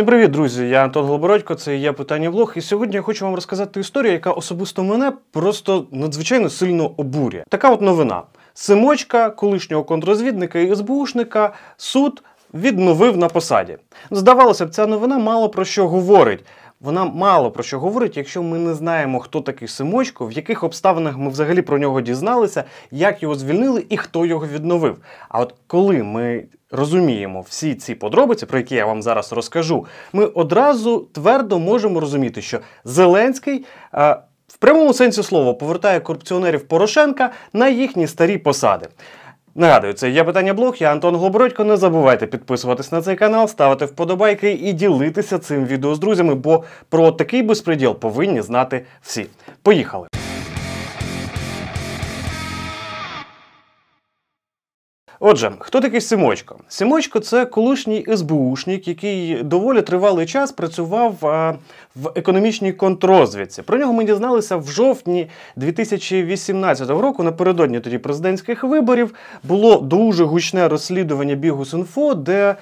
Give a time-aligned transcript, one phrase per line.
[0.00, 0.68] Всім привіт, друзі!
[0.68, 2.52] Я Антон Голобородько, це є питання влог.
[2.56, 7.44] І сьогодні я хочу вам розказати історію, яка особисто мене просто надзвичайно сильно обурює.
[7.48, 8.22] Така от новина:
[8.54, 12.22] Симочка, колишнього контрозвідника і СБУшника, суд
[12.54, 13.76] відновив на посаді.
[14.10, 16.44] Здавалося б, ця новина мало про що говорить.
[16.80, 21.18] Вона мало про що говорить, якщо ми не знаємо, хто такий Симочко, в яких обставинах
[21.18, 24.98] ми взагалі про нього дізналися, як його звільнили і хто його відновив.
[25.28, 30.24] А от коли ми розуміємо всі ці подробиці, про які я вам зараз розкажу, ми
[30.24, 33.64] одразу твердо можемо розуміти, що Зеленський.
[33.94, 34.16] Е,
[34.48, 38.88] в прямому сенсі слова повертає корупціонерів Порошенка на їхні старі посади.
[39.54, 41.64] Нагадую, це є питання блог, я Антон Глобородько.
[41.64, 46.64] Не забувайте підписуватись на цей канал, ставити вподобайки і ділитися цим відео з друзями, бо
[46.88, 49.26] про такий безпреділ повинні знати всі.
[49.62, 50.19] Поїхали!
[55.22, 56.56] Отже, хто такий Симочко?
[56.68, 61.14] Симочко це колишній СБУшник, який доволі тривалий час працював
[61.94, 63.62] в економічній контрозвідці.
[63.62, 67.22] Про нього ми дізналися в жовтні 2018 року.
[67.22, 72.56] Напередодні тоді президентських виборів було дуже гучне розслідування Бігус.Інфо, де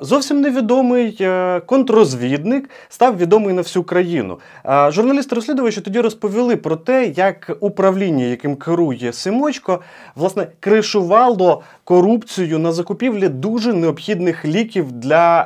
[0.00, 1.28] зовсім невідомий
[1.66, 4.38] контрозвідник став відомий на всю країну.
[4.62, 9.80] А, журналісти-розслідувачі тоді розповіли про те, як управління, яким керує Симочко,
[10.16, 11.62] власне кришувало
[11.94, 15.40] корупцію на закупівлі дуже необхідних ліків для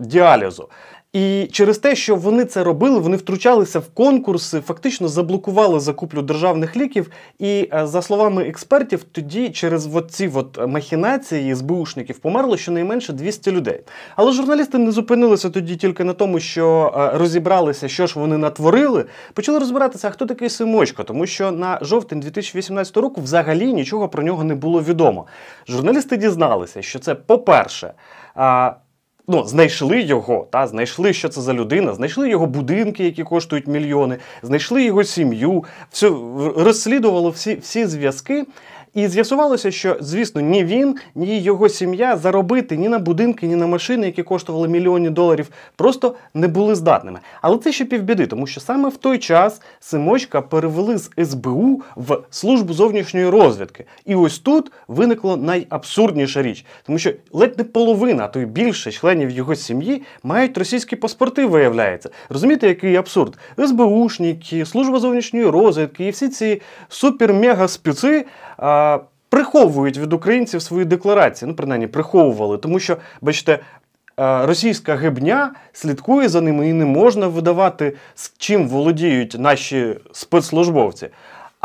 [0.00, 0.68] е, діалізу.
[1.14, 6.76] І через те, що вони це робили, вони втручалися в конкурси, фактично заблокували закуплю державних
[6.76, 7.10] ліків.
[7.38, 13.80] І за словами експертів, тоді через ці от махінації СБУшників померло щонайменше 200 людей.
[14.16, 19.04] Але журналісти не зупинилися тоді тільки на тому, що розібралися, що ж вони натворили.
[19.34, 24.22] Почали розбиратися, а хто такий Симочко, тому що на жовтень 2018 року взагалі нічого про
[24.22, 25.26] нього не було відомо.
[25.68, 27.92] Журналісти дізналися, що це, по-перше,
[29.28, 34.18] ну, знайшли його, та, знайшли, що це за людина, знайшли його будинки, які коштують мільйони,
[34.42, 36.12] знайшли його сім'ю, все,
[36.56, 38.44] розслідувало всі, всі зв'язки.
[38.94, 43.66] І з'ясувалося, що, звісно, ні він, ні його сім'я заробити ні на будинки, ні на
[43.66, 47.18] машини, які коштували мільйони доларів, просто не були здатними.
[47.42, 52.18] Але це ще півбіди, тому що саме в той час Симочка перевели з СБУ в
[52.30, 53.84] службу зовнішньої розвідки.
[54.06, 58.92] І ось тут виникла найабсурдніша річ, тому що ледь не половина, а то й більше
[58.92, 62.10] членів його сім'ї мають російські паспорти, виявляється.
[62.28, 63.38] Розумієте, який абсурд?
[63.66, 68.24] СБУшники, служба зовнішньої розвідки і всі ці супер-мега-специ
[69.28, 71.48] приховують від українців свої декларації.
[71.48, 73.58] Ну, принаймні, приховували, тому що, бачите.
[74.16, 81.08] Російська гибня слідкує за ними і не можна видавати, з чим володіють наші спецслужбовці.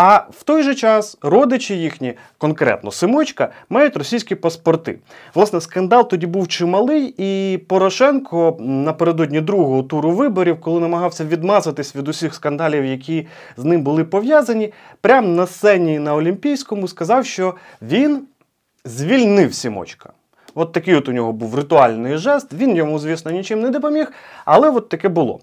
[0.02, 5.00] А в той же час родичі їхні, конкретно Симочка, мають російські паспорти.
[5.36, 12.08] Власне, скандал тоді був чималий, і Порошенко напередодні другого туру виборів, коли намагався відмазатись від
[12.08, 13.28] усіх скандалів, які
[13.58, 18.22] з ним були пов'язані, прямо на сцені на Олімпійському сказав, що він
[18.86, 20.10] звільнив Сімочка.
[20.56, 22.54] От такий от у нього був ритуальний жест.
[22.54, 24.12] Він йому, звісно, нічим не допоміг,
[24.46, 25.40] але от таке було.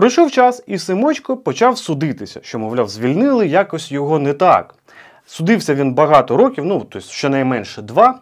[0.00, 4.74] Пройшов час, і Симочко почав судитися, що, мовляв, звільнили якось його не так.
[5.26, 8.18] Судився він багато років, ну тобто щонайменше два.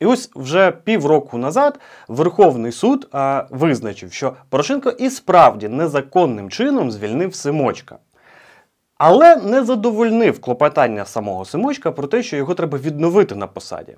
[0.00, 6.90] І ось вже півроку назад Верховний суд а, визначив, що Порошенко і справді незаконним чином
[6.90, 7.98] звільнив Симочка.
[8.98, 13.96] Але не задовольнив клопотання самого Симочка про те, що його треба відновити на посаді.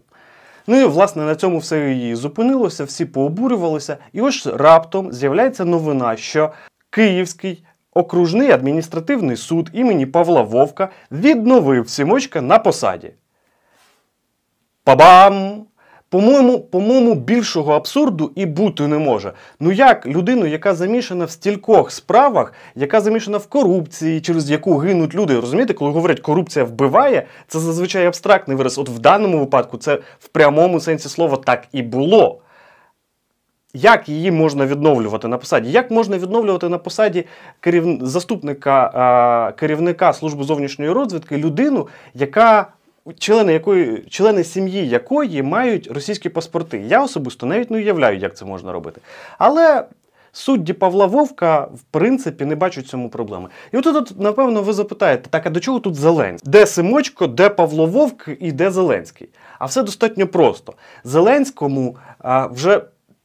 [0.67, 3.97] Ну і власне на цьому все і зупинилося, всі пообурювалися.
[4.13, 6.51] І ось раптом з'являється новина, що
[6.95, 13.13] Київський окружний адміністративний суд імені Павла Вовка відновив Сімочка на посаді.
[14.85, 15.65] Пабам!
[16.09, 19.33] По-моєму, по-моєму, більшого абсурду і бути не може.
[19.61, 25.15] Ну як людину, яка замішана в стількох справах, яка замішана в корупції, через яку гинуть
[25.15, 25.41] люди.
[25.41, 28.79] Розумієте, коли говорять, корупція вбиває, це зазвичай абстрактний вираз.
[28.79, 32.41] От в даному випадку це в прямому сенсі слова так і було.
[33.75, 35.71] Як її можна відновлювати на посаді?
[35.71, 37.25] Як можна відновлювати на посаді
[37.61, 37.99] керів...
[38.07, 42.67] заступника а, керівника служби зовнішньої розвідки людину, яка
[43.19, 46.85] члени якої члени сім'ї якої мають російські паспорти?
[46.89, 49.01] Я особисто навіть не уявляю, як це можна робити.
[49.39, 49.85] Але
[50.33, 53.49] судді Павла Вовка, в принципі, не бачать цьому проблеми.
[53.73, 56.53] І от напевно, ви запитаєте, так а до чого тут Зеленський?
[56.53, 59.29] Де Симочко, де Павло Вовк і де Зеленський?
[59.59, 60.73] А все достатньо просто.
[61.05, 62.83] Зеленському а, вже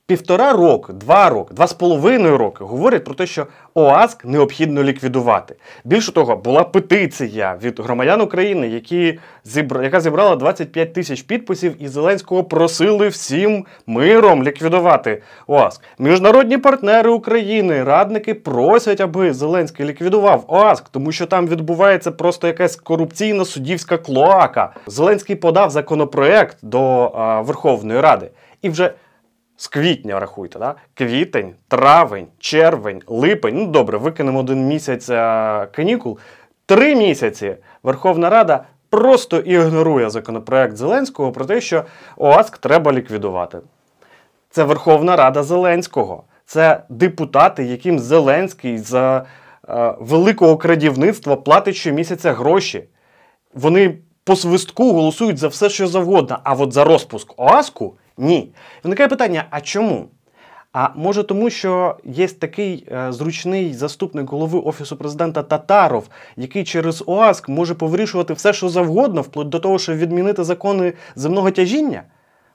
[0.09, 5.55] півтора роки, два роки, два з половиною роки говорять про те, що ОАСК необхідно ліквідувати.
[5.85, 9.83] Більше того, була петиція від громадян України, які зібра...
[9.83, 15.81] яка зібрала 25 тисяч підписів, і Зеленського просили всім миром ліквідувати ОАСК.
[15.99, 22.75] Міжнародні партнери України, радники просять, аби Зеленський ліквідував ОАСК, тому що там відбувається просто якась
[22.75, 24.73] корупційна суддівська клоака.
[24.87, 26.79] Зеленський подав законопроект до
[27.15, 28.29] а, Верховної Ради
[28.61, 28.93] і вже.
[29.59, 30.75] З квітня рахуйте, да?
[30.93, 33.55] квітень, травень, червень, липень.
[33.57, 35.07] Ну добре, викинемо один місяць
[35.71, 36.19] канікул.
[36.65, 41.83] Три місяці Верховна Рада просто ігнорує законопроект Зеленського про те, що
[42.17, 43.57] ОАСК треба ліквідувати.
[44.49, 46.23] Це Верховна Рада Зеленського.
[46.45, 49.25] Це депутати, яким Зеленський за
[49.69, 52.83] е, великого крадівництва платить щомісяця гроші.
[53.53, 56.39] Вони по свистку голосують за все, що завгодно.
[56.43, 58.53] А от за розпуск ОАСКу ні.
[58.83, 60.09] Виникає питання: а чому?
[60.73, 67.03] А може тому, що є такий е, зручний заступник голови Офісу президента Татаров, який через
[67.07, 72.03] ОАСК може повирішувати все, що завгодно, вплоть до того, щоб відмінити закони земного тяжіння?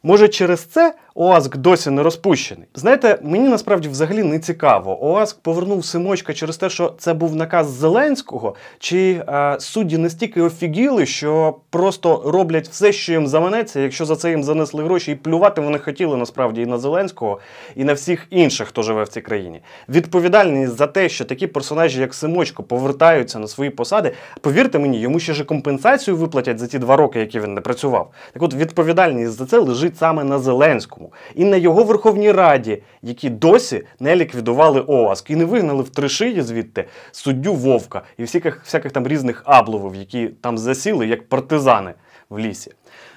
[0.07, 2.69] Може, через це ОАСК досі не розпущений?
[2.75, 5.07] Знаєте, мені насправді взагалі не цікаво.
[5.07, 11.07] ОАСК повернув Симочка через те, що це був наказ Зеленського, чи е, судді настільки офігіли,
[11.07, 15.61] що просто роблять все, що їм заманеться, якщо за це їм занесли гроші, і плювати
[15.61, 17.39] вони хотіли насправді і на Зеленського,
[17.77, 19.61] і на всіх інших, хто живе в цій країні.
[19.89, 24.13] Відповідальність за те, що такі персонажі, як Симочко, повертаються на свої посади.
[24.41, 28.11] Повірте мені, йому ще ж компенсацію виплатять за ті два роки, які він не працював.
[28.33, 33.31] Так от відповідальність за це лежить саме на Зеленському і на його Верховній Раді, які
[33.31, 38.65] досі не ліквідували ОАСК і не вигнали в три шиї звідти суддю Вовка і всяких,
[38.65, 41.95] всяких там різних абловів, які там засіли як партизани
[42.31, 42.73] в лісі.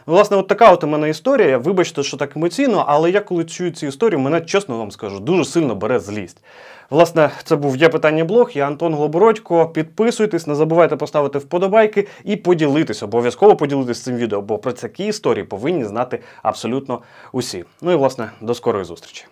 [0.07, 1.57] Ну, Власне, от така от у мене історія.
[1.57, 5.45] Вибачте, що так емоційно, але я коли чую цю історію, мене чесно вам скажу, дуже
[5.45, 6.43] сильно бере злість.
[6.89, 8.51] Власне, це був я питання блог.
[8.53, 9.69] Я Антон Глобородько.
[9.69, 15.43] Підписуйтесь, не забувайте поставити вподобайки і поділитись, обов'язково поділитись цим відео, бо про такі історії
[15.43, 17.01] повинні знати абсолютно
[17.31, 17.65] усі.
[17.81, 19.25] Ну і власне, до скорої зустрічі.